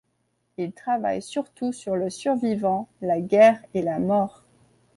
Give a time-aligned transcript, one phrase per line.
[0.57, 4.41] Il travaille surtout sur le survivant, la guerre et la mort.